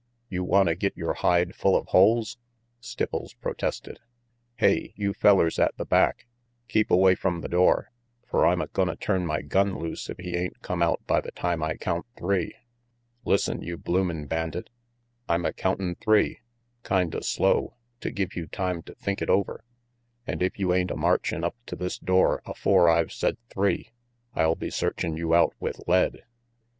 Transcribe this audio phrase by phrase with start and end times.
[0.29, 2.39] "You wanta get yore hide full of holes?"
[2.81, 3.99] Stipples protested.
[4.55, 6.25] "Hey, you fellers at the back,
[6.67, 7.91] keep away from the door,
[8.25, 11.29] fer I'm a gonna turn my gun loose if he ain't come out by the
[11.31, 12.55] time I count three.
[13.25, 14.71] Listen, you bloomin' bandit,
[15.29, 16.39] I'm a countin' three,
[16.83, 19.63] kinda slow, to give you time to think it over,
[20.25, 23.91] an' if you ain't a marchin' up to this door afore I've said three,
[24.33, 26.23] I'll be searchin' you out with lead."